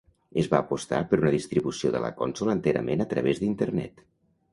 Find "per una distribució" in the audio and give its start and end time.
1.11-1.91